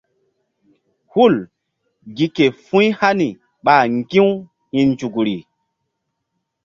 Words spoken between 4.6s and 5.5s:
hi̧ nzukri.